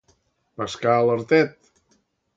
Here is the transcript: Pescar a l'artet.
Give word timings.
Pescar 0.61 0.95
a 1.01 1.05
l'artet. 1.11 1.73